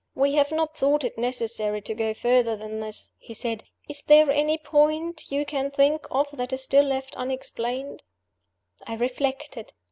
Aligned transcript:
"We 0.15 0.33
have 0.33 0.51
not 0.51 0.75
thought 0.75 1.03
it 1.03 1.15
necessary 1.19 1.79
to 1.83 1.93
go 1.93 2.15
further 2.15 2.57
than 2.57 2.79
this," 2.79 3.11
he 3.19 3.35
said. 3.35 3.65
"Is 3.87 4.01
there 4.01 4.31
any 4.31 4.57
point 4.57 5.29
you 5.31 5.45
can 5.45 5.69
think 5.69 6.07
of 6.09 6.27
that 6.37 6.51
is 6.53 6.63
still 6.63 6.85
left 6.85 7.15
unexplained?" 7.17 8.01
I 8.87 8.95
reflected. 8.95 9.73